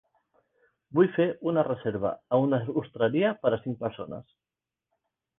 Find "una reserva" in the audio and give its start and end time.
1.49-2.11